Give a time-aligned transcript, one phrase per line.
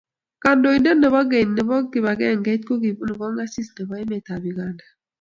[0.43, 4.85] Kandoindet nebo keny nebo kibagengeit kokibunu kong'asis nebo emetab Uganda.